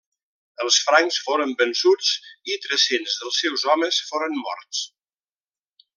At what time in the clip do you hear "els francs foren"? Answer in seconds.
0.63-1.51